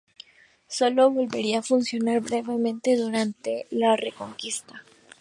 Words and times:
Sólo 0.77 1.11
volvería 1.11 1.59
a 1.59 1.67
funcionar 1.71 2.21
brevemente 2.21 2.97
durante 2.97 3.67
la 3.69 3.95
Reconquista. 3.95 4.83